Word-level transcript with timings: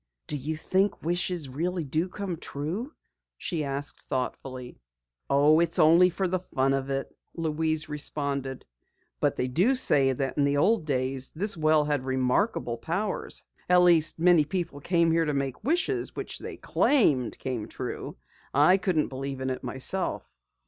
"Do 0.25 0.35
you 0.35 0.57
think 0.57 0.99
wishes 1.03 1.47
really 1.47 1.83
do 1.83 2.09
come 2.09 2.37
true?" 2.37 2.91
she 3.37 3.63
asked 3.63 4.07
thoughtfully. 4.07 4.79
"Oh, 5.29 5.59
it's 5.59 5.77
only 5.77 6.09
for 6.09 6.27
the 6.27 6.39
fun 6.39 6.73
of 6.73 6.89
it," 6.89 7.15
Louise 7.35 7.87
responded. 7.87 8.65
"But 9.19 9.35
they 9.35 9.47
do 9.47 9.75
say 9.75 10.11
that 10.11 10.39
in 10.39 10.43
the 10.45 10.57
old 10.57 10.85
days, 10.87 11.31
this 11.33 11.55
well 11.55 11.85
had 11.85 12.03
remarkable 12.03 12.77
powers. 12.79 13.43
At 13.69 13.83
least 13.83 14.17
many 14.17 14.43
persons 14.43 14.81
came 14.83 15.11
here 15.11 15.25
to 15.25 15.35
make 15.35 15.63
wishes 15.63 16.15
which 16.15 16.39
they 16.39 16.57
claimed 16.57 17.37
came 17.37 17.67
true. 17.67 18.17
I 18.55 18.77
couldn't 18.77 19.09
believe 19.09 19.39
in 19.39 19.51
it 19.51 19.63
myself." 19.63 20.27